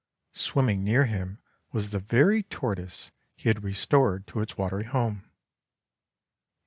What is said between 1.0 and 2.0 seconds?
him was the